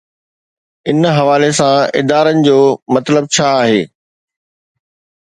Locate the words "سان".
1.59-1.77